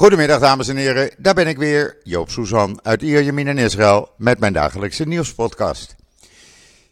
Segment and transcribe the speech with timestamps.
[0.00, 4.38] Goedemiddag dames en heren, daar ben ik weer, Joop Suzan uit Ierjemien in Israël met
[4.38, 5.96] mijn dagelijkse nieuwspodcast.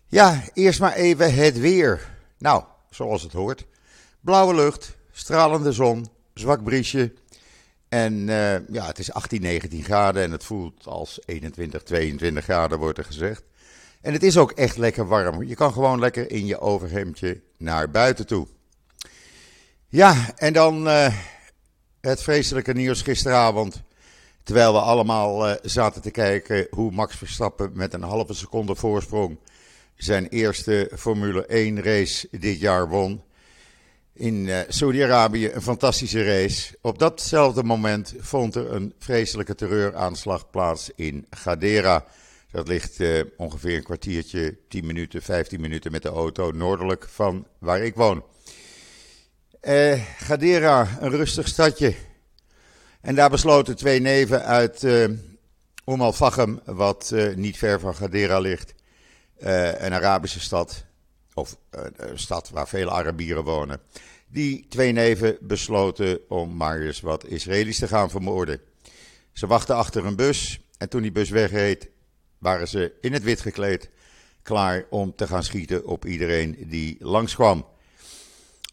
[0.07, 2.11] Ja, eerst maar even het weer.
[2.39, 3.67] Nou, zoals het hoort.
[4.21, 7.13] Blauwe lucht, stralende zon, zwak briesje.
[7.89, 12.79] En eh, ja, het is 18, 19 graden en het voelt als 21, 22 graden
[12.79, 13.43] wordt er gezegd.
[14.01, 15.43] En het is ook echt lekker warm.
[15.43, 18.47] Je kan gewoon lekker in je overhemdje naar buiten toe.
[19.89, 21.15] Ja, en dan uh,
[22.09, 23.83] het vreselijke nieuws gisteravond.
[24.43, 29.39] Terwijl we allemaal uh, zaten te kijken hoe Max Verstappen met een halve seconde voorsprong
[29.97, 33.23] zijn eerste Formule 1 race dit jaar won.
[34.13, 36.77] In uh, Saudi-Arabië een fantastische race.
[36.81, 42.05] Op datzelfde moment vond er een vreselijke terreuraanslag plaats in Gadera.
[42.51, 47.47] Dat ligt uh, ongeveer een kwartiertje, 10 minuten, 15 minuten met de auto noordelijk van
[47.59, 48.23] waar ik woon.
[49.63, 51.95] Uh, Gadera, een rustig stadje.
[53.01, 58.75] En daar besloten twee neven uit Umm al-Fachem, wat uh, niet ver van Gadera ligt,
[59.39, 60.85] een Arabische stad,
[61.35, 61.57] of
[61.97, 63.81] een stad waar veel Arabieren wonen.
[64.29, 68.61] Die twee neven besloten om maar eens wat Israëli's te gaan vermoorden.
[69.33, 71.89] Ze wachten achter een bus en toen die bus wegreed,
[72.39, 73.91] waren ze in het wit gekleed,
[74.43, 77.67] klaar om te gaan schieten op iedereen die langskwam.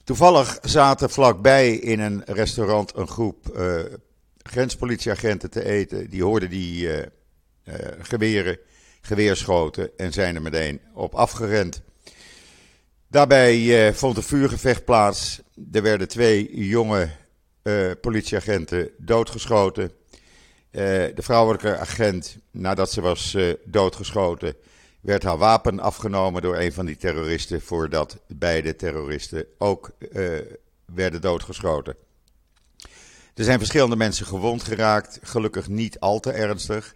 [0.06, 3.81] Toevallig zaten vlakbij in een restaurant een groep uh,
[4.38, 6.09] grenspolitieagenten te eten.
[6.09, 7.06] Die hoorden die uh, uh,
[8.00, 8.58] geweren,
[9.02, 11.81] geweerschoten en zijn er meteen op afgerend.
[13.08, 15.42] Daarbij vond een vuurgevecht plaats.
[15.72, 17.09] Er werden twee jonge
[18.02, 19.92] politieagenten doodgeschoten.
[20.72, 24.56] de vrouwelijke agent, nadat ze was doodgeschoten,
[25.06, 30.39] werd haar wapen afgenomen door een van die terroristen, voordat beide terroristen ook uh,
[30.86, 31.95] werden doodgeschoten.
[33.34, 36.95] Er zijn verschillende mensen gewond geraakt, gelukkig niet al te ernstig.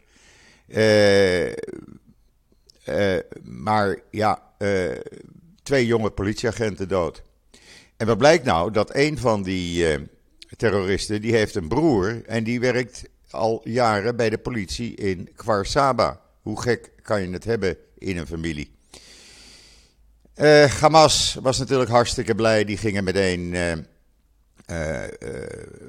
[0.67, 1.53] Uh, uh,
[3.43, 4.41] maar ja,
[5.63, 7.21] twee jonge politieagenten dood.
[7.97, 8.71] En wat blijkt nou?
[8.71, 9.97] Dat een van die
[10.57, 16.21] terroristen, die heeft een broer en die werkt al jaren bij de politie in Kwarsaba.
[16.41, 18.77] Hoe gek kan je het hebben in een familie.
[20.39, 22.63] Uh, Hamas was natuurlijk hartstikke blij.
[22.63, 25.03] Die gingen meteen uh, uh,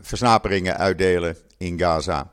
[0.00, 2.32] versnaperingen uitdelen in Gaza.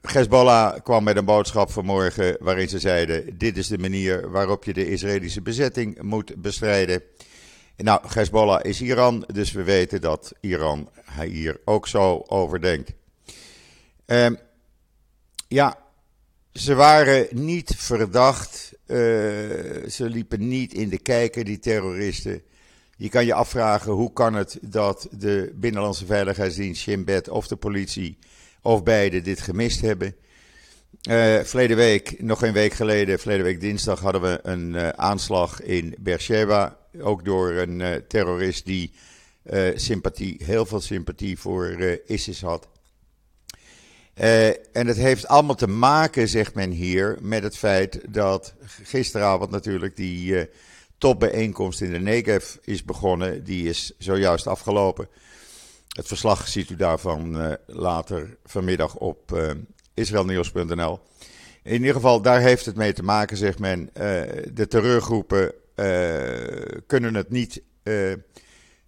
[0.00, 4.72] Hezbollah kwam met een boodschap vanmorgen waarin ze zeiden: Dit is de manier waarop je
[4.72, 7.02] de Israëlische bezetting moet bestrijden.
[7.76, 10.90] Nou, Hezbollah is Iran, dus we weten dat Iran
[11.20, 12.92] hier ook zo over denkt.
[15.48, 15.76] ja,
[16.52, 18.72] ze waren niet verdacht.
[18.86, 18.96] Uh,
[19.88, 22.42] ze liepen niet in de kijker, die terroristen.
[22.96, 27.56] Je kan je afvragen hoe kan het dat de Binnenlandse Veiligheidsdienst, Shin Bet of de
[27.56, 28.18] politie
[28.62, 30.14] of beide dit gemist hebben.
[31.10, 35.62] Uh, verleden week, nog een week geleden, verleden week dinsdag, hadden we een uh, aanslag
[35.62, 36.78] in Beersheba.
[37.00, 38.92] Ook door een terrorist die
[39.74, 42.68] sympathie, heel veel sympathie voor ISIS had.
[44.22, 49.50] Uh, en het heeft allemaal te maken, zegt men hier, met het feit dat gisteravond
[49.50, 50.42] natuurlijk die uh,
[50.98, 53.44] topbijeenkomst in de Negev is begonnen.
[53.44, 55.08] Die is zojuist afgelopen.
[55.88, 59.40] Het verslag ziet u daarvan uh, later vanmiddag op
[59.94, 61.00] israelnieuws.nl.
[61.62, 63.90] In ieder geval, daar heeft het mee te maken, zegt men.
[64.52, 65.52] de terreurgroepen
[66.86, 67.62] kunnen het niet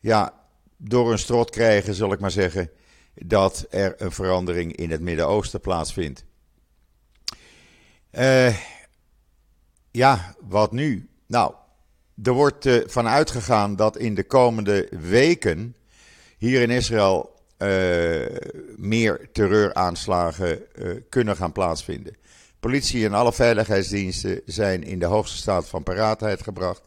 [0.01, 0.35] ja,
[0.77, 2.71] door een strot krijgen, zal ik maar zeggen
[3.15, 6.25] dat er een verandering in het Midden-Oosten plaatsvindt.
[8.13, 8.57] Uh,
[9.91, 11.09] ja, wat nu?
[11.27, 11.55] Nou,
[12.23, 15.77] er wordt uh, van uitgegaan dat in de komende weken
[16.39, 17.69] hier in Israël uh,
[18.77, 20.63] meer terreuraanslagen
[21.09, 22.17] kunnen gaan plaatsvinden.
[22.61, 26.83] Politie en alle veiligheidsdiensten zijn in de hoogste staat van paraatheid gebracht.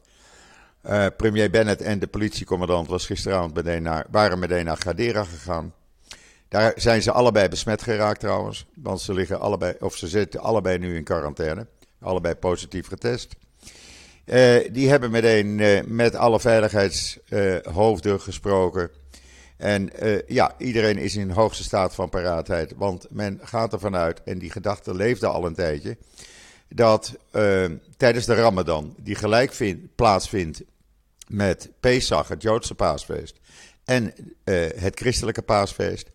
[1.18, 5.74] premier Bennett en de politiecommandant was gisteravond meteen naar, waren meteen naar Gadera gegaan.
[6.50, 8.66] Daar zijn ze allebei besmet geraakt trouwens.
[8.76, 11.68] Want ze liggen allebei, of ze zitten allebei nu in quarantaine.
[12.02, 13.36] Allebei positief getest.
[14.26, 18.90] Uh, die hebben meteen uh, met alle veiligheidshoofden uh, gesproken.
[19.58, 19.90] En
[20.28, 22.74] ja, iedereen is in hoogste staat van paraatheid.
[22.76, 25.98] Want men gaat ervan uit, en die gedachte leefde al een tijdje,
[26.70, 27.18] dat
[27.98, 30.62] tijdens de Ramadan, die gelijk vind, plaatsvindt
[31.28, 33.40] met Pesach, het Joodse paasfeest,
[33.86, 34.14] en
[34.76, 36.10] het christelijke paasfeest,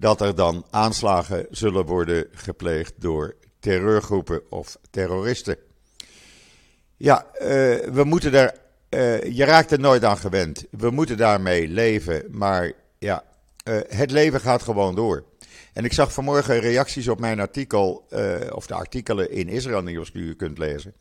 [0.00, 5.56] dat er dan aanslagen zullen worden gepleegd door terreurgroepen of terroristen.
[6.96, 7.46] Ja, uh,
[7.92, 8.54] we moeten daar.
[8.90, 10.64] Uh, je raakt er nooit aan gewend.
[10.70, 12.24] We moeten daarmee leven.
[12.30, 13.24] Maar ja,
[13.88, 15.24] het leven gaat gewoon door.
[15.72, 18.06] En ik zag vanmorgen reacties op mijn artikel,
[18.52, 20.94] of de artikelen in Israël Nieuws die u kunt lezen.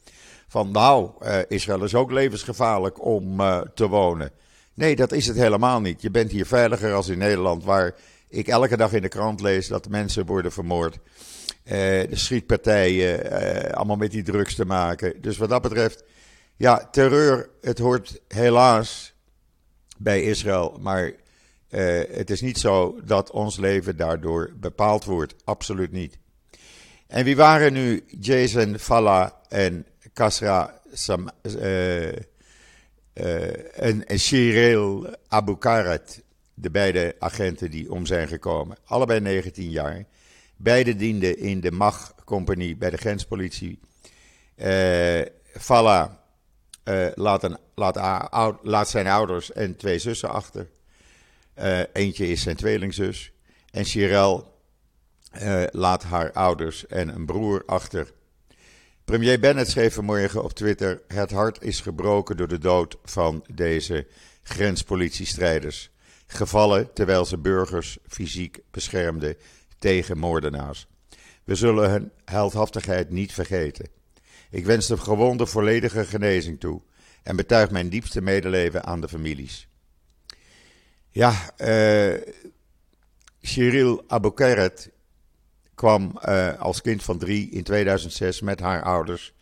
[0.47, 1.11] Van nou,
[1.47, 3.37] Israël is ook levensgevaarlijk om
[3.73, 4.31] te wonen.
[4.73, 6.01] Nee, dat is het helemaal niet.
[6.01, 7.95] Je bent hier veiliger als in Nederland, waar
[8.29, 10.95] ik elke dag in de krant lees dat mensen worden vermoord.
[10.95, 11.73] Uh,
[12.09, 15.21] de schietpartijen, uh, allemaal met die drugs te maken.
[15.21, 16.03] Dus wat dat betreft,
[16.55, 19.13] ja, terreur, het hoort helaas
[19.97, 20.77] bij Israël.
[20.81, 21.13] Maar uh,
[22.11, 25.35] het is niet zo dat ons leven daardoor bepaald wordt.
[25.43, 26.17] Absoluut niet.
[27.07, 31.29] En wie waren nu Jason Falla en Kasra Sam,
[33.73, 36.21] en Shirel Abu Karat?
[36.61, 38.77] De beide agenten die om zijn gekomen.
[38.85, 40.05] Allebei 19 jaar.
[40.55, 43.79] Beide dienden in de MAG-compagnie bij de grenspolitie.
[44.55, 46.23] Uh, Falla
[46.83, 50.67] uh, laat, zijn ouders en twee zussen achter.
[51.59, 53.31] Uh, eentje is zijn tweelingzus.
[53.71, 54.57] En Chirel
[55.71, 58.11] laat haar ouders en een broer achter.
[59.05, 64.07] Premier Bennett schreef vanmorgen op Twitter: Het hart is gebroken door de dood van deze
[64.43, 65.91] grenspolitiestrijders
[66.31, 69.35] gevallen terwijl ze burgers fysiek beschermden
[69.79, 70.87] tegen moordenaars.
[71.43, 73.89] We zullen hun heldhaftigheid niet vergeten.
[74.49, 76.81] Ik wens de gewonden volledige genezing toe
[77.23, 79.67] en betuig mijn diepste medeleven aan de families.
[81.09, 82.13] Ja, uh,
[83.41, 84.89] Cyril Aboukeret
[85.75, 89.33] kwam uh, als kind van drie in 2006 met haar ouders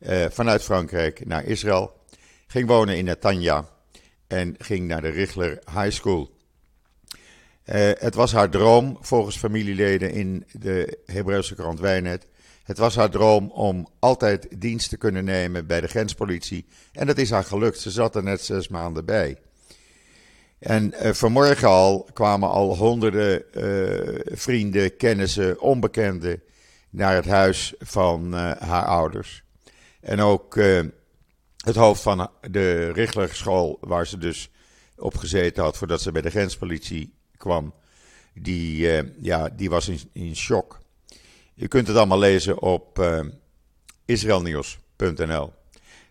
[0.00, 2.00] uh, vanuit Frankrijk naar Israël.
[2.46, 3.68] Ging wonen in Netanya
[4.26, 6.32] en ging naar de Richler High School.
[7.64, 12.26] Uh, het was haar droom, volgens familieleden in de Hebreeuwse krant Wijnet.
[12.64, 16.66] Het was haar droom om altijd dienst te kunnen nemen bij de grenspolitie.
[16.92, 17.80] En dat is haar gelukt.
[17.80, 19.36] Ze zat er net zes maanden bij.
[20.58, 26.42] En uh, vanmorgen al kwamen al honderden uh, vrienden, kennissen, onbekenden
[26.90, 29.42] naar het huis van haar ouders.
[30.00, 30.58] En ook
[31.64, 34.50] het hoofd van de Richlerschool, waar ze dus
[34.96, 37.74] op gezeten had voordat ze bij de grenspolitie kwam,
[38.34, 40.80] die, uh, ja, die was in, in shock.
[41.54, 43.20] Je kunt het allemaal lezen op uh,
[44.04, 45.52] israelnieuws.nl.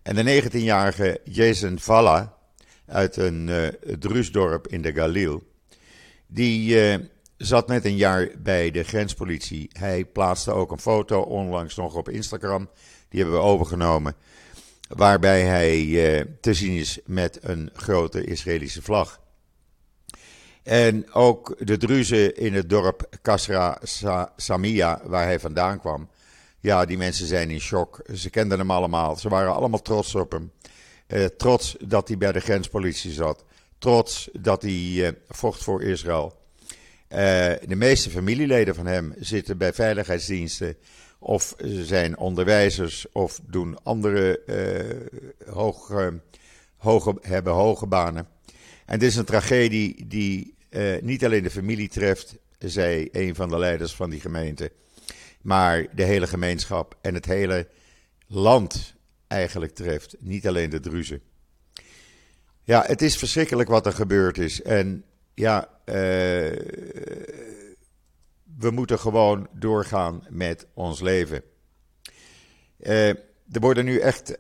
[0.01, 2.37] En de 19-jarige Jason Valla
[2.85, 3.67] uit een uh,
[3.99, 5.43] Druusdorp in de Galil,
[6.27, 6.77] die
[7.37, 9.69] zat net een jaar bij de grenspolitie.
[9.71, 12.69] Hij plaatste ook een foto onlangs nog op Instagram,
[13.09, 14.15] die hebben we overgenomen,
[14.87, 19.21] waarbij hij te zien is met een grote Israëlische vlag.
[20.63, 23.79] En ook de Druzen in het dorp Kasra
[24.35, 26.09] Samia, waar hij vandaan kwam.
[26.59, 28.01] Ja, die mensen zijn in shock.
[28.13, 29.15] Ze kenden hem allemaal.
[29.15, 30.51] Ze waren allemaal trots op hem.
[31.07, 33.43] Eh, trots dat hij bij de grenspolitie zat.
[33.77, 36.41] Trots dat hij eh, vocht voor Israël.
[37.09, 37.19] Uh,
[37.67, 40.75] de meeste familieleden van hem zitten bij veiligheidsdiensten.
[41.23, 44.41] Of ze zijn onderwijzers of doen andere
[45.45, 45.91] hoog,
[46.77, 48.27] hoge, hebben hoge banen.
[48.85, 53.49] En dit is een tragedie die uh, niet alleen de familie treft, zei een van
[53.49, 54.71] de leiders van die gemeente,
[55.41, 57.67] maar de hele gemeenschap en het hele
[58.27, 58.93] land
[59.27, 60.15] eigenlijk treft.
[60.19, 61.21] Niet alleen de Druzen.
[62.63, 64.61] Ja, het is verschrikkelijk wat er gebeurd is.
[64.61, 65.03] En
[65.33, 66.51] ja, uh,
[68.57, 71.43] we moeten gewoon doorgaan met ons leven.
[72.79, 73.09] Uh,
[73.51, 74.37] er worden nu echt uh,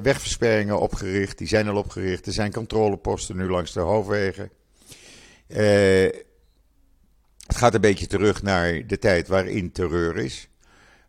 [0.00, 1.38] wegversperringen opgericht.
[1.38, 2.26] Die zijn al opgericht.
[2.26, 4.50] Er zijn controleposten nu langs de hoofdwegen.
[5.48, 5.58] Uh,
[7.46, 10.48] het gaat een beetje terug naar de tijd waarin terreur is.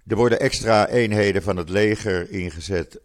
[0.07, 2.99] Er worden extra eenheden van het leger ingezet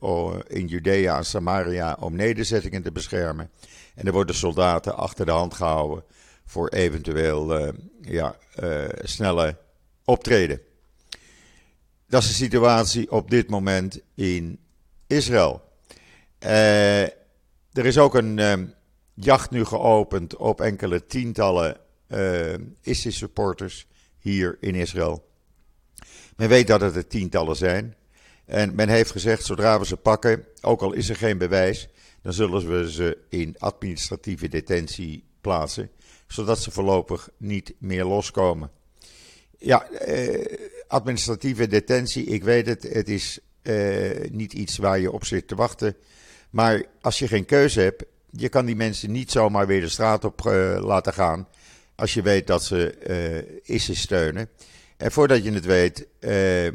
[0.47, 3.51] in Judea en Samaria om nederzettingen te beschermen.
[3.95, 6.05] En er worden soldaten achter de hand gehouden
[6.51, 7.69] voor eventueel uh,
[8.01, 9.57] ja, uh, snelle
[10.05, 10.61] optreden.
[12.07, 14.59] Dat is de situatie op dit moment in
[15.07, 15.63] Israël.
[16.43, 17.03] Uh,
[17.73, 18.75] er is ook een
[19.15, 21.77] jacht nu geopend op enkele tientallen
[22.83, 23.87] ISIS-supporters
[24.19, 25.29] hier in Israël.
[26.37, 27.95] Men weet dat het er tientallen zijn.
[28.45, 31.89] En men heeft gezegd, zodra we ze pakken, ook al is er geen bewijs,
[32.23, 35.91] dan zullen we ze in administratieve detentie plaatsen,
[36.27, 38.71] zodat ze voorlopig niet meer loskomen.
[39.59, 45.25] Ja, eh, administratieve detentie, ik weet het, het is eh, niet iets waar je op
[45.25, 45.97] zit te wachten.
[46.51, 50.25] Maar als je geen keuze hebt je kan die mensen niet zomaar weer de straat
[50.25, 51.49] op uh, laten gaan.
[51.95, 52.99] Als je weet dat ze
[53.67, 54.49] uh, ISIS steunen.
[54.97, 56.67] En voordat je het weet, uh,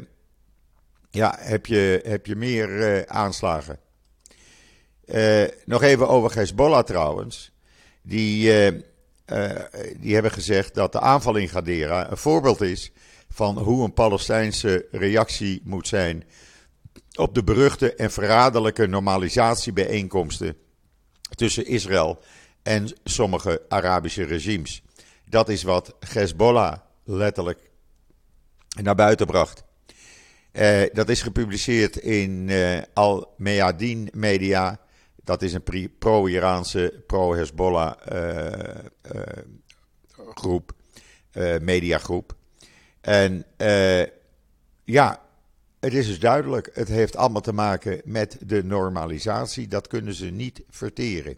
[1.10, 3.78] ja, heb, je, heb je meer aanslagen.
[5.64, 7.52] nog even over Hezbollah trouwens.
[8.08, 8.50] Die
[9.98, 12.92] die hebben gezegd dat de aanval in Gadera een voorbeeld is
[13.28, 16.24] van hoe een Palestijnse reactie moet zijn
[17.14, 20.56] op de beruchte en verraderlijke normalisatiebijeenkomsten
[21.34, 22.18] tussen Israël
[22.62, 24.82] en sommige Arabische regimes.
[25.28, 27.70] Dat is wat Hezbollah letterlijk
[28.82, 29.64] naar buiten bracht.
[30.52, 34.80] Uh, dat is gepubliceerd in uh, Al Meadin Media.
[35.26, 38.52] Dat is een pro-Iraanse, pro-Hezbollah uh,
[40.34, 40.72] groep,
[41.60, 42.34] mediagroep.
[43.00, 43.44] En
[44.84, 45.20] ja,
[45.80, 49.68] het is dus duidelijk, het heeft allemaal te maken met de normalisatie.
[49.68, 51.36] Dat kunnen ze niet verteren.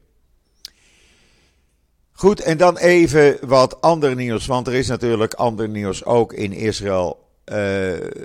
[2.13, 6.53] Goed, en dan even wat ander nieuws, want er is natuurlijk ander nieuws ook in
[6.53, 7.27] Israël.
[7.45, 7.57] Uh,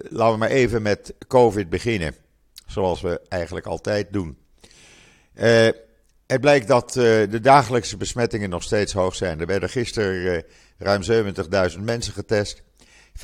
[0.10, 2.16] laten we maar even met COVID beginnen,
[2.66, 4.38] zoals we eigenlijk altijd doen.
[5.36, 5.68] Uh,
[6.28, 9.40] het blijkt dat uh, de dagelijkse besmettingen nog steeds hoog zijn.
[9.40, 10.44] Er werden gisteren
[10.78, 11.02] ruim
[11.74, 12.64] 70.000 mensen getest.
[13.18, 13.24] 15.596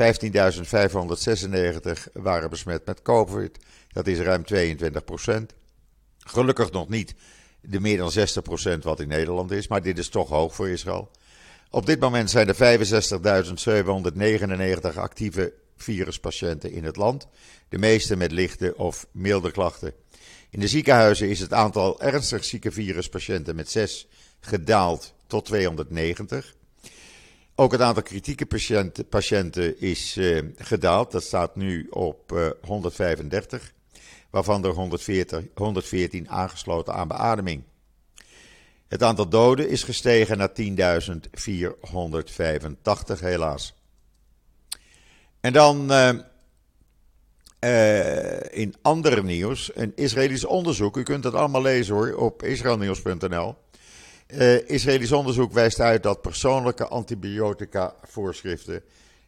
[2.14, 3.58] waren besmet met COVID.
[3.88, 5.54] Dat is ruim 22 procent.
[6.20, 7.16] Gelukkig nog niet
[7.62, 10.70] de meer dan 60 procent wat in Nederland is, maar dit is toch hoog voor
[10.70, 11.12] Israël.
[11.70, 12.80] Op dit moment zijn er
[14.94, 17.28] 65.799 actieve viruspatiënten in het land.
[17.70, 19.94] De meeste met lichte of milde klachten.
[20.50, 24.08] In de ziekenhuizen is het aantal ernstig zieke viruspatiënten met 6
[24.40, 26.56] gedaald tot 290.
[27.56, 31.12] Ook het aantal kritieke patiënten, patiënten is uh, gedaald.
[31.12, 33.74] Dat staat nu op uh, 135,
[34.30, 37.64] waarvan er 140, 114 aangesloten aan beademing.
[38.88, 40.56] Het aantal doden is gestegen naar 10.485,
[43.20, 43.74] helaas.
[45.40, 46.10] En dan uh,
[48.50, 50.98] in andere nieuws, een Israëlisch onderzoek.
[50.98, 53.56] U kunt het allemaal lezen hoor op israelnieuws.nl.
[54.28, 58.84] Uh, Israëlisch onderzoek wijst uit dat persoonlijke antibiotica-voorschriften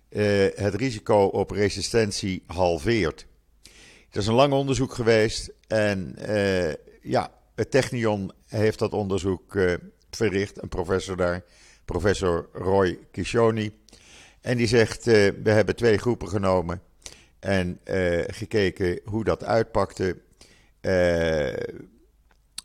[0.09, 3.25] uh, het risico op resistentie halveert.
[4.05, 6.15] Het is een lang onderzoek geweest en
[7.01, 9.57] ja, het Technion heeft dat onderzoek
[10.09, 11.43] verricht, een professor daar,
[11.85, 13.71] professor Roy Kishoni.
[14.41, 16.81] En die zegt, we hebben twee groepen genomen
[17.41, 17.79] en
[18.27, 20.17] gekeken hoe dat uitpakte.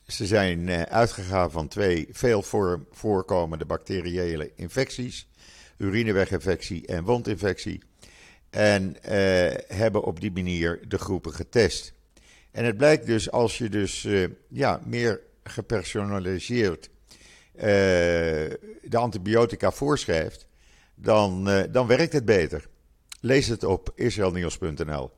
[0.06, 2.42] Ze zijn eh, uitgegaan van twee veel
[2.90, 5.28] voorkomende bacteriële infecties:
[5.76, 7.82] urineweginfectie en wondinfectie.
[8.50, 11.92] En eh, hebben op die manier de groepen getest.
[12.50, 14.08] En het blijkt dus als je dus
[14.48, 16.90] ja, meer gepersonaliseerd
[17.54, 20.46] de antibiotica voorschrijft,
[20.94, 22.68] dan, dan werkt het beter.
[23.20, 25.10] Lees het op israelnieuws.nl.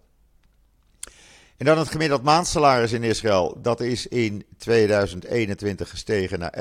[1.57, 3.59] En dan het gemiddeld maandsalaris in Israël.
[3.63, 6.55] Dat is in 2021 gestegen naar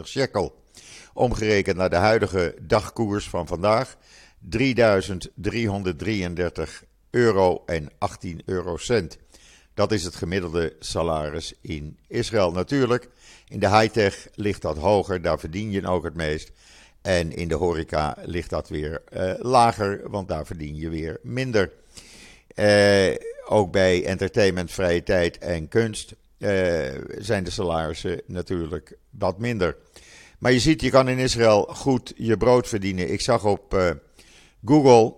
[0.00, 0.62] 11.773 shekel.
[1.14, 3.96] Omgerekend naar de huidige dagkoers van vandaag.
[4.58, 4.62] 3.333
[7.10, 9.18] euro en 18 eurocent.
[9.74, 12.52] Dat is het gemiddelde salaris in Israël.
[12.52, 13.08] Natuurlijk,
[13.48, 16.52] in de high-tech ligt dat hoger, daar verdien je ook het meest.
[17.06, 21.72] En in de horeca ligt dat weer uh, lager, want daar verdien je weer minder.
[22.54, 23.14] Uh,
[23.48, 26.50] ook bij entertainment, vrije tijd en kunst uh,
[27.18, 29.76] zijn de salarissen natuurlijk wat minder.
[30.38, 33.12] Maar je ziet, je kan in Israël goed je brood verdienen.
[33.12, 33.96] Ik zag op
[34.64, 35.14] Google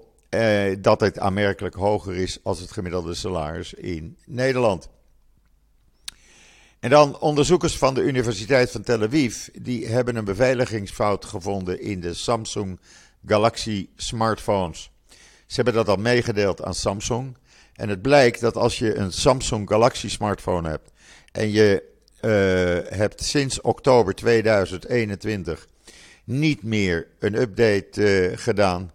[0.81, 4.89] dat het aanmerkelijk hoger is als het gemiddelde salaris in Nederland.
[6.81, 12.01] En dan onderzoekers van de Universiteit van Tel Aviv, die hebben een beveiligingsfout gevonden in
[12.01, 12.81] de Samsung
[13.27, 14.91] Galaxy smartphones.
[15.47, 17.37] Ze hebben dat al meegedeeld aan Samsung.
[17.75, 20.93] En het blijkt dat als je een Samsung Galaxy smartphone hebt
[21.33, 21.83] en je
[22.21, 25.67] uh, hebt sinds oktober 2021
[26.25, 28.93] niet meer een update uh, gedaan,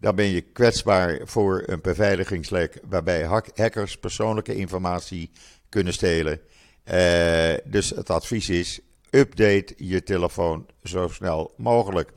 [0.00, 3.22] dan ben je kwetsbaar voor een beveiligingslek waarbij
[3.54, 5.30] hackers persoonlijke informatie
[5.68, 6.40] kunnen stelen.
[6.84, 12.12] Uh, dus het advies is: update je telefoon zo snel mogelijk.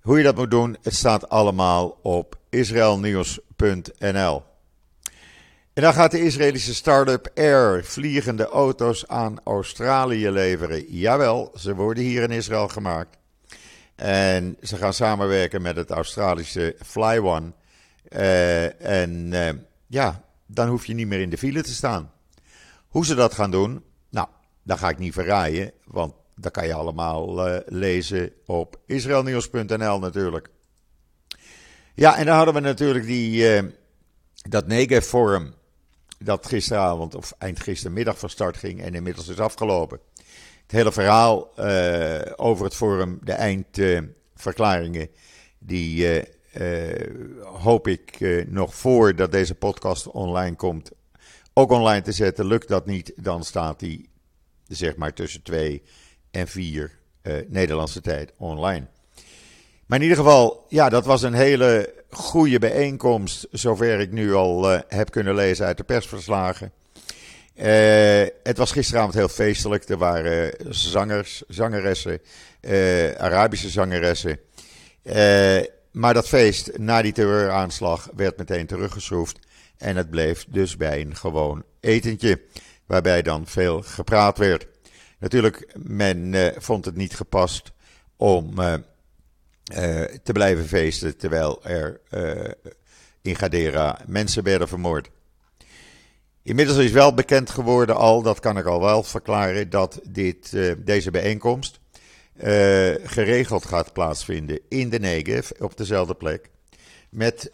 [0.00, 4.42] Hoe je dat moet doen, het staat allemaal op israelnieuws.nl.
[5.72, 10.84] En dan gaat de Israëlische start-up Air vliegende auto's aan Australië leveren.
[10.88, 13.16] Jawel, ze worden hier in Israël gemaakt.
[13.94, 17.52] En ze gaan samenwerken met het Australische FlyOne.
[18.08, 19.48] Uh, en uh,
[19.86, 22.12] ja, dan hoef je niet meer in de file te staan.
[22.88, 24.28] Hoe ze dat gaan doen, nou,
[24.62, 30.48] dat ga ik niet verraaien, want dat kan je allemaal uh, lezen op israelnieuws.nl natuurlijk.
[31.94, 33.70] Ja, en dan hadden we natuurlijk die, uh,
[34.48, 35.54] dat Negev Forum,
[36.18, 40.00] dat gisteravond of eind gistermiddag van start ging en inmiddels is afgelopen.
[40.62, 41.58] Het hele verhaal
[42.36, 45.08] over het forum, de eindverklaringen,
[45.58, 46.22] die
[47.42, 48.18] hoop ik
[48.48, 50.90] nog voordat deze podcast online komt
[51.58, 52.46] ook online te zetten.
[52.46, 54.08] Lukt dat niet, dan staat die
[54.68, 55.82] zeg maar tussen 2
[56.30, 56.98] en 4
[57.48, 58.86] Nederlandse tijd online.
[59.86, 64.72] Maar in ieder geval, ja, dat was een hele goede bijeenkomst, zover ik nu al
[64.72, 66.72] uh, heb kunnen lezen uit de persverslagen.
[67.54, 67.64] Uh,
[68.42, 69.88] het was gisteravond heel feestelijk.
[69.88, 72.20] Er waren zangers, zangeressen,
[73.18, 74.40] Arabische zangeressen.
[75.90, 79.38] maar dat feest na die terreuraanslag werd meteen teruggeschroefd.
[79.78, 82.40] En het bleef dus bij een gewoon etentje,
[82.86, 84.66] waarbij dan veel gepraat werd.
[85.18, 87.72] Natuurlijk, men vond het niet gepast
[88.16, 88.74] om uh,
[90.22, 92.00] te blijven feesten terwijl er
[93.22, 95.10] in Gadera mensen werden vermoord.
[96.42, 101.10] Inmiddels is wel bekend geworden al, dat kan ik al wel verklaren, dat dit, deze
[101.10, 101.80] bijeenkomst
[103.04, 106.50] geregeld gaat plaatsvinden in de Negev, op dezelfde plek.
[107.08, 107.52] Met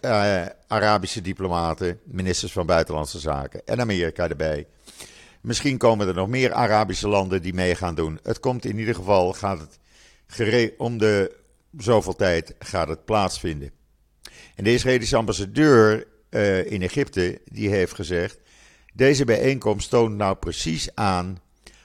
[0.66, 4.66] Arabische diplomaten, ministers van Buitenlandse Zaken en Amerika erbij.
[5.40, 8.18] Misschien komen er nog meer Arabische landen die mee gaan doen.
[8.22, 9.78] Het komt in ieder geval gaat het
[10.76, 11.36] om de
[11.78, 13.70] zoveel tijd gaat het plaatsvinden.
[14.54, 18.38] En de Israëlische ambassadeur uh, in Egypte die heeft gezegd:
[18.92, 21.38] deze bijeenkomst toont nou precies aan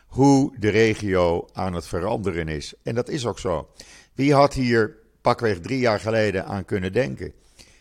[0.08, 2.74] hoe de regio aan het veranderen is.
[2.84, 3.70] En dat is ook zo.
[4.14, 7.34] Wie had hier pakweg drie jaar geleden aan kunnen denken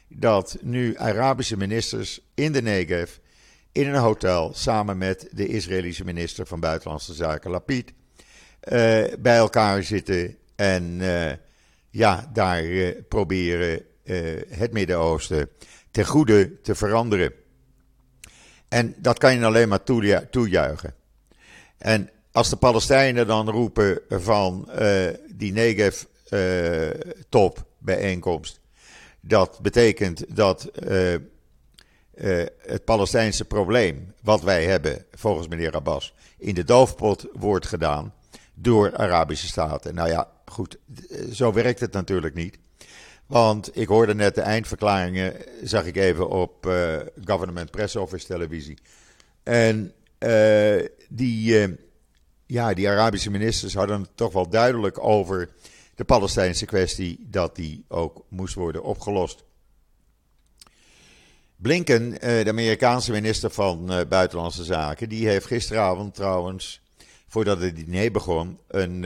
[0.09, 3.17] dat nu Arabische ministers in de Negev
[3.73, 7.93] in een hotel samen met de Israëlische minister van Buitenlandse Zaken Lapid uh,
[9.19, 11.31] bij elkaar zitten en uh,
[11.91, 13.83] ja, daar uh, proberen
[14.49, 15.51] het Midden-Oosten
[15.91, 17.33] ten goede te veranderen.
[18.69, 19.83] En dat kan je alleen maar
[20.31, 20.95] toejuichen.
[21.79, 24.69] En als de Palestijnen dan roepen van
[25.35, 25.97] die Negev-top
[27.79, 28.58] bijeenkomst,
[29.29, 30.71] dat betekent dat
[32.63, 38.15] het Palestijnse probleem, wat wij hebben, volgens meneer Abbas, in de doofpot wordt gedaan
[38.55, 39.95] door Arabische staten.
[39.95, 40.79] Nou ja, goed,
[41.33, 42.59] zo werkt het natuurlijk niet.
[43.27, 46.73] Want ik hoorde net de eindverklaringen, zag ik even op
[47.25, 48.79] Government Press Office televisie.
[49.43, 49.93] En
[51.09, 51.77] die,
[52.47, 55.49] ja, die Arabische ministers hadden het toch wel duidelijk over
[55.99, 59.45] de Palestijnse kwestie, dat die ook moest worden opgelost.
[61.57, 66.81] Blinken, de Amerikaanse minister van Buitenlandse Zaken, die heeft gisteravond trouwens,
[67.29, 69.03] voordat het diner begon, een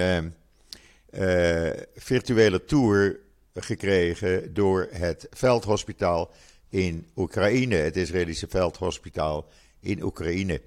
[1.10, 3.18] uh, virtuele tour
[3.54, 6.30] gekregen door het veldhospitaal
[6.68, 9.48] in Oekraïne, het Israëlische veldhospitaal
[9.80, 10.60] in Oekraïne.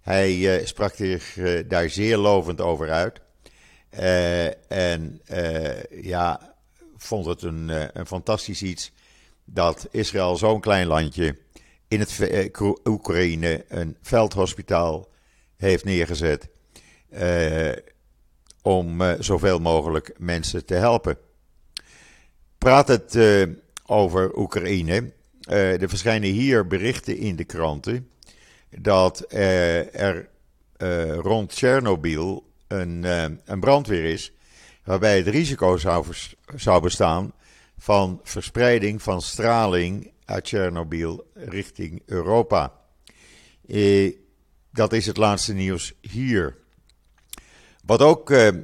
[0.00, 3.20] Hij sprak zich daar zeer lovend over uit.
[4.68, 5.20] En
[5.90, 6.54] ja,
[6.96, 8.92] vond het een, een fantastisch iets
[9.44, 11.36] dat Israël, zo'n klein landje,
[11.88, 12.18] in het
[12.84, 15.08] Oekraïne een veldhospitaal
[15.56, 16.48] heeft neergezet
[18.62, 21.18] om zoveel mogelijk mensen te helpen.
[22.58, 23.18] Praat het
[23.86, 25.12] over Oekraïne.
[25.48, 28.10] Er verschijnen hier berichten in de kranten
[28.78, 30.28] dat er
[31.20, 33.04] rond Tsjernobyl een,
[33.44, 34.32] een brandweer is
[34.84, 36.06] waarbij het risico zou,
[36.56, 37.32] zou bestaan
[37.78, 42.72] van verspreiding van straling uit Tsjernobyl richting Europa.
[44.72, 46.56] dat is het laatste nieuws hier.
[47.84, 48.54] Wat ook uh, uh,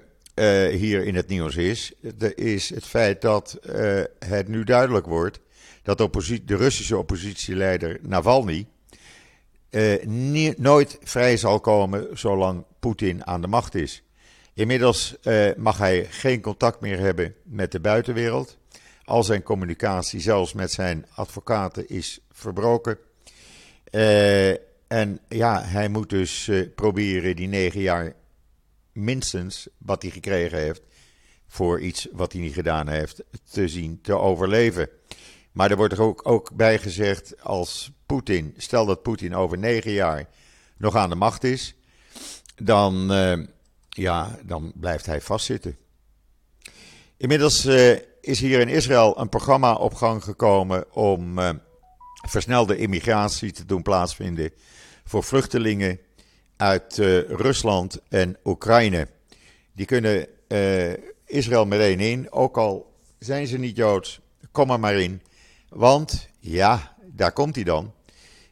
[0.74, 1.92] hier in het nieuws is,
[2.34, 5.40] is het feit dat uh, het nu duidelijk wordt
[5.82, 8.66] dat de, de Russische oppositieleider Navalny
[10.56, 14.02] nooit vrij zal komen zolang Poetin aan de macht is.
[14.54, 15.16] Inmiddels
[15.56, 18.58] mag hij geen contact meer hebben met de buitenwereld.
[19.04, 22.98] Al zijn communicatie, zelfs met zijn advocaten, is verbroken.
[24.86, 28.14] en ja, hij moet dus proberen die negen jaar
[28.92, 30.82] minstens wat hij gekregen heeft
[31.46, 34.88] voor iets wat hij niet gedaan heeft, te zien te overleven.
[35.56, 39.90] Maar er wordt er ook, ook bij gezegd, als Poetin, stel dat Poetin over negen
[39.90, 40.28] jaar
[40.76, 41.74] nog aan de macht is,
[42.56, 43.46] dan, uh,
[43.88, 45.76] ja, dan blijft hij vastzitten.
[47.16, 51.50] Inmiddels uh, is hier in Israël een programma op gang gekomen om uh,
[52.28, 54.52] versnelde immigratie te doen plaatsvinden
[55.04, 56.00] voor vluchtelingen
[56.56, 56.96] uit
[57.28, 59.08] Rusland en Oekraïne.
[59.72, 60.26] Die kunnen
[61.26, 64.20] Israël meteen in, ook al zijn ze niet Joods,
[64.52, 65.22] kom er maar in.
[65.68, 67.92] Want, ja, daar komt hij dan.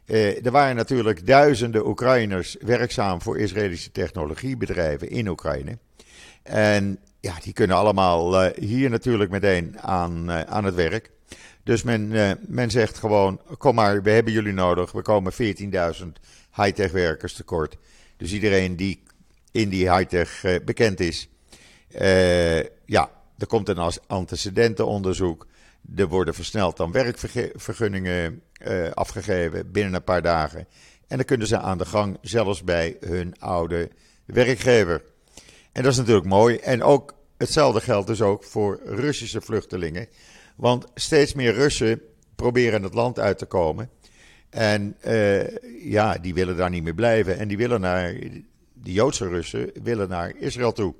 [0.05, 5.77] Uh, er waren natuurlijk duizenden Oekraïners werkzaam voor Israëlische technologiebedrijven in Oekraïne.
[6.43, 11.11] En ja, die kunnen allemaal hier natuurlijk meteen aan, aan het werk.
[11.63, 12.07] Dus men,
[12.47, 14.91] men zegt gewoon: kom maar, we hebben jullie nodig.
[14.91, 15.39] We komen 14.000
[16.55, 17.77] high-tech werkers tekort.
[18.17, 19.03] Dus iedereen die
[19.51, 21.29] in die high-tech bekend is,
[22.85, 25.47] ja, er komt een antecedentenonderzoek.
[25.95, 30.67] Er worden versneld dan werkvergunningen uh, afgegeven binnen een paar dagen.
[31.07, 33.89] En dan kunnen ze aan de gang, zelfs bij hun oude
[34.25, 35.03] werkgever.
[35.71, 36.55] En dat is natuurlijk mooi.
[36.55, 40.07] En ook hetzelfde geldt dus ook voor Russische vluchtelingen.
[40.55, 42.01] Want steeds meer Russen
[42.35, 43.89] proberen het land uit te komen.
[44.49, 47.37] En uh, ja, die willen daar niet meer blijven.
[47.37, 48.13] En die willen naar,
[48.73, 50.93] de Joodse Russen willen naar Israël toe.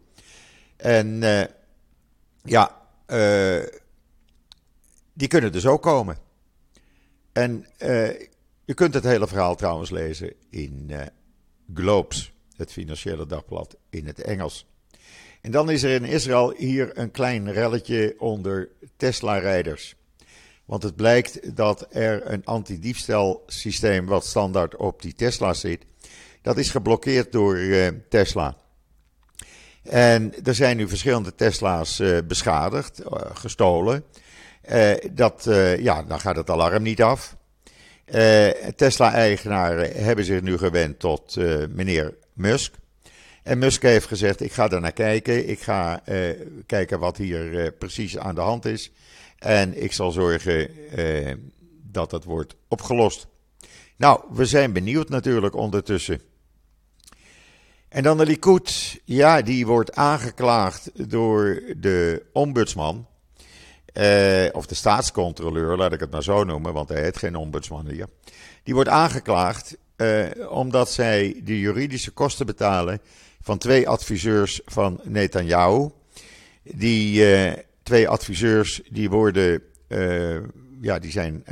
[0.78, 1.44] En uh,
[2.44, 2.82] ja,
[5.16, 6.18] die kunnen dus ook komen.
[7.32, 8.10] En uh,
[8.66, 11.02] je kunt het hele verhaal trouwens lezen in uh,
[11.74, 14.68] Globes, het financiële dagblad in het Engels.
[15.42, 19.96] En dan is er in Israël hier een klein relletje onder Tesla-rijders.
[20.66, 25.86] Want het blijkt dat er een antidiefstalsysteem wat standaard op die Tesla zit,
[26.42, 28.58] dat is geblokkeerd door uh, Tesla.
[29.84, 33.02] En er zijn nu verschillende Tesla's beschadigd,
[33.34, 34.04] gestolen.
[34.72, 35.48] Uh, dat,
[35.80, 37.36] ja, dan gaat het alarm niet af.
[38.76, 41.36] Tesla-eigenaren hebben zich nu gewend tot
[41.70, 42.74] meneer Musk.
[43.44, 45.50] En Musk heeft gezegd: Ik ga er naar kijken.
[45.50, 46.02] Ik ga
[46.66, 48.92] kijken wat hier precies aan de hand is.
[49.40, 50.70] En ik zal zorgen
[51.92, 53.28] dat het wordt opgelost.
[53.98, 56.22] Nou, we zijn benieuwd natuurlijk ondertussen.
[57.90, 63.08] En dan de Likud, ja, die wordt aangeklaagd door de ombudsman.
[63.96, 67.90] Eh, of de staatscontroleur, laat ik het maar zo noemen, want hij heeft geen ombudsman
[67.90, 68.08] hier.
[68.64, 73.00] Die wordt aangeklaagd eh, omdat zij de juridische kosten betalen
[73.42, 75.90] van twee adviseurs van Netanyahu.
[76.64, 77.54] Die uh,
[77.84, 80.42] twee adviseurs die worden, uh,
[80.82, 81.46] ja, die zijn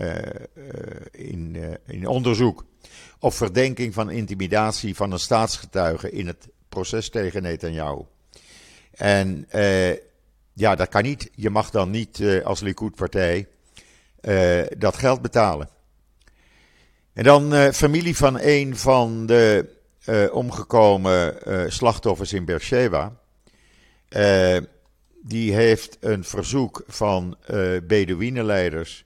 [1.11, 2.65] in, in onderzoek
[3.19, 8.01] op verdenking van intimidatie van een staatsgetuige in het proces tegen Netanyahu.
[8.91, 9.47] En
[10.53, 11.29] ja, dat kan niet.
[11.35, 13.47] Je mag dan niet uh, als Likud-partij
[14.21, 15.69] uh, dat geld betalen.
[17.13, 19.69] En dan familie van een van de
[20.31, 21.35] omgekomen
[21.71, 23.13] slachtoffers in Beersheba.
[25.21, 27.37] die heeft een verzoek van
[27.83, 29.05] Bedouinenleiders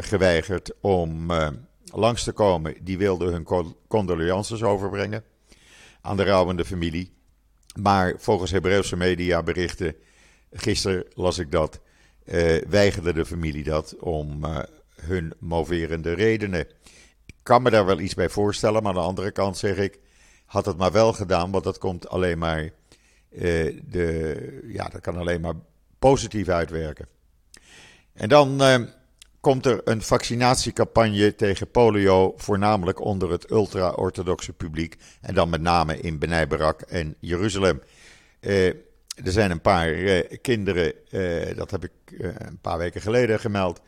[0.00, 1.30] geweigerd om
[1.92, 2.74] langs te komen.
[2.80, 5.24] Die wilden hun condolences overbrengen
[6.00, 7.13] aan de rouwende familie.
[7.74, 9.94] Maar volgens Hebreeuwse media berichten,
[10.52, 11.80] gisteren las ik dat,
[12.24, 14.58] uh, weigerde de familie dat om uh,
[15.00, 16.60] hun moverende redenen.
[17.26, 19.98] Ik kan me daar wel iets bij voorstellen, maar aan de andere kant zeg ik,
[20.46, 25.16] had het maar wel gedaan, want dat komt alleen maar, uh, de, ja, dat kan
[25.16, 25.54] alleen maar
[25.98, 27.08] positief uitwerken.
[28.12, 28.62] En dan
[29.44, 34.96] komt er een vaccinatiecampagne tegen polio, voornamelijk onder het ultra-orthodoxe publiek.
[35.20, 37.82] En dan met name in Benai Barak en Jeruzalem.
[38.40, 43.40] Uh, er zijn een paar uh, kinderen, uh, dat heb ik een paar weken geleden
[43.40, 43.80] gemeld.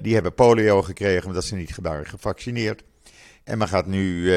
[0.00, 2.82] die hebben polio gekregen omdat ze niet waren gevaccineerd.
[3.44, 4.30] En men gaat nu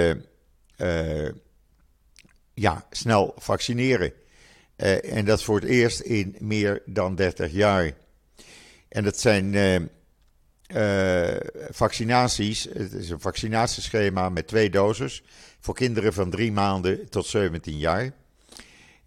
[2.54, 4.13] ja, snel vaccineren.
[5.02, 7.92] en dat voor het eerst in meer dan 30 jaar.
[8.89, 9.56] En dat zijn
[10.75, 11.36] uh,
[11.69, 12.63] vaccinaties.
[12.73, 15.23] Het is een vaccinatieschema met twee doses.
[15.60, 18.12] Voor kinderen van drie maanden tot 17 jaar.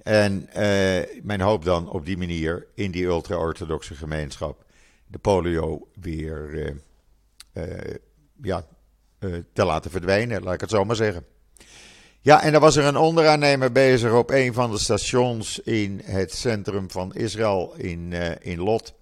[0.02, 4.64] En uh, men hoopt dan op die manier in die ultra-orthodoxe gemeenschap
[5.06, 6.74] de polio weer
[7.52, 7.64] uh,
[8.42, 8.66] ja,
[9.52, 11.24] te laten verdwijnen, laat ik het zo maar zeggen.
[12.20, 16.32] Ja, en dan was er een onderaannemer bezig op een van de stations in het
[16.32, 18.94] centrum van Israël in, in Lot.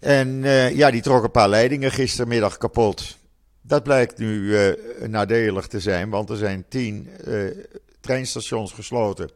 [0.00, 3.18] En uh, ja, die trok een paar leidingen gistermiddag kapot.
[3.62, 4.72] Dat blijkt nu uh,
[5.06, 7.50] nadelig te zijn, want er zijn tien uh,
[8.00, 9.30] treinstations gesloten.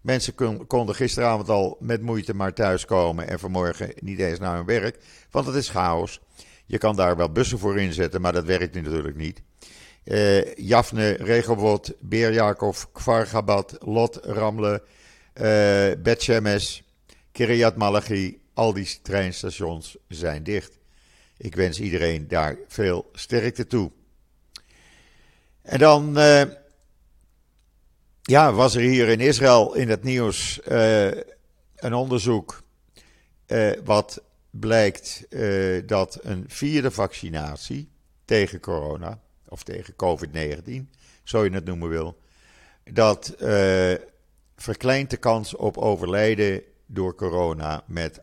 [0.00, 4.66] Mensen kon, konden gisteravond al met moeite maar thuiskomen en vanmorgen niet eens naar hun
[4.66, 4.98] werk,
[5.30, 6.20] want het is chaos.
[6.66, 9.42] Je kan daar wel bussen voor inzetten, maar dat werkt natuurlijk niet.
[10.04, 14.82] Uh, Jafne, Regelwot, Beerjakov, Kvargabat, Lot, Ramle,
[15.34, 16.82] uh, Bet
[17.32, 20.78] Kiryat Malachi, al die treinstations zijn dicht.
[21.36, 23.90] Ik wens iedereen daar veel sterkte toe.
[25.62, 26.42] En dan uh,
[28.22, 31.06] ja, was er hier in Israël in het nieuws uh,
[31.76, 32.62] een onderzoek
[33.46, 35.26] uh, wat blijkt
[35.86, 37.88] dat een vierde vaccinatie
[38.24, 42.20] tegen corona of tegen COVID-19, zo je het noemen wil,
[42.84, 43.34] dat
[44.56, 48.22] verkleint de kans op overlijden door corona met 78%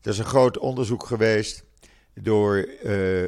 [0.00, 1.64] Er is een groot onderzoek geweest
[2.14, 3.26] door uh,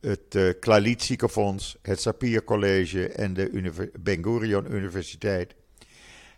[0.00, 5.54] het uh, Klalit Ziekenfonds, het Sapir College en de Ben Gurion Universiteit.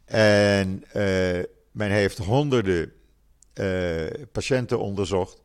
[0.05, 2.93] En uh, men heeft honderden
[4.33, 5.43] patiënten onderzocht.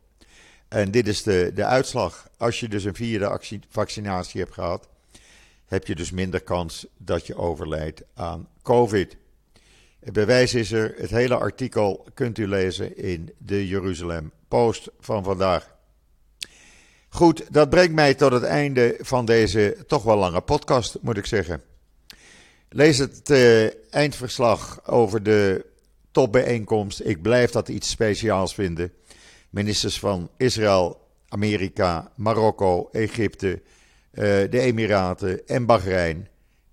[0.68, 2.28] En dit is de, de uitslag.
[2.36, 4.88] Als je dus een vierde vaccinatie hebt gehad,
[5.66, 9.16] heb je dus minder kans dat je overlijdt aan COVID.
[10.00, 10.94] Het bewijs is er.
[10.96, 15.78] Het hele artikel kunt u lezen in de Jeruzalem Post van vandaag.
[17.08, 21.26] Goed, dat brengt mij tot het einde van deze toch wel lange podcast, moet ik
[21.26, 21.62] zeggen.
[22.68, 25.66] Lees het uh, eindverslag over de
[26.10, 27.00] topbijeenkomst.
[27.04, 28.92] Ik blijf dat iets speciaals vinden.
[29.50, 33.60] Ministers van Israël, Amerika, Marokko, Egypte, uh,
[34.24, 36.28] de Emiraten en Bahrein.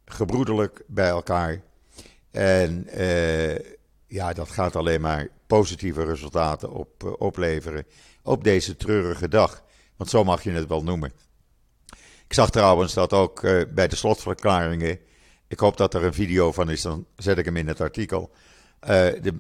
[0.06, 1.62] Gebroedelijk bij elkaar.
[2.38, 3.56] En uh,
[4.08, 7.86] ja, dat gaat alleen maar positieve resultaten op, opleveren
[8.24, 9.64] op deze treurige dag.
[9.96, 11.12] Want zo mag je het wel noemen.
[12.28, 15.00] Ik zag trouwens dat ook uh, bij de slotverklaringen.
[15.48, 18.32] Ik hoop dat er een video van is, dan zet ik hem in het artikel.
[18.80, 19.34] De,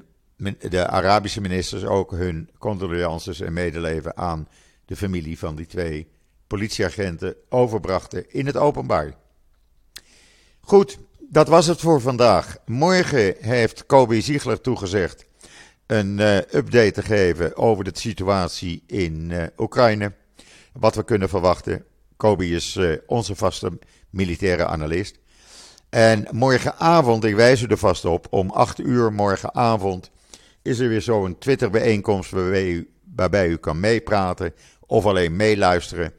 [0.69, 4.47] de, Arabische ministers ook hun condolences en medeleven aan
[4.85, 6.07] de familie van die twee
[6.47, 9.13] politieagenten overbrachten in het openbaar.
[10.61, 10.97] Goed,
[11.29, 12.57] dat was het voor vandaag.
[12.65, 15.25] Morgen heeft Kobe Ziegler toegezegd
[15.85, 20.13] een uh, update te geven over de situatie in uh, Oekraïne
[20.73, 21.85] wat we kunnen verwachten.
[22.17, 25.19] Kobi is uh, onze vaste militaire analist.
[25.89, 30.11] En morgenavond, ik wijs u er vast op, om 8 uur morgenavond
[30.61, 32.31] is er weer zo'n Twitter-bijeenkomst
[33.15, 34.53] waarbij u kan meepraten
[34.85, 36.13] of alleen meeluisteren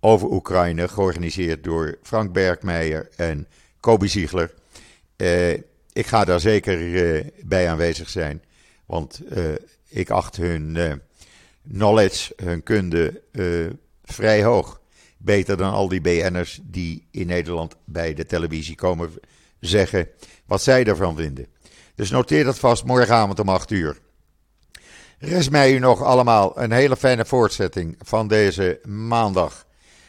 [0.00, 3.46] over Oekraïne, georganiseerd door Frank Bergmeijer en
[3.80, 4.54] Kobi Ziegler.
[5.16, 5.52] Uh,
[5.92, 8.42] ik ga daar zeker uh, bij aanwezig zijn,
[8.86, 9.20] want
[9.88, 11.00] ik acht hun
[11.72, 13.22] knowledge, hun kunde
[14.04, 14.80] vrij hoog.
[15.16, 19.10] Beter dan al die BN'ers die in Nederland bij de televisie komen
[19.60, 20.08] zeggen
[20.46, 21.46] wat zij ervan vinden.
[21.94, 23.98] Dus noteer dat vast morgenavond om 8 uur.
[25.18, 29.66] Rest mij u nog allemaal een hele fijne voortzetting van deze maandag,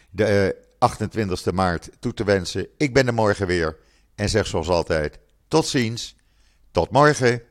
[0.10, 2.68] de 28 eh, maart, toe te wensen.
[2.78, 3.78] Ik ben er morgen weer
[4.16, 6.16] en zeg zoals altijd: tot ziens,
[6.72, 7.42] tot morgen.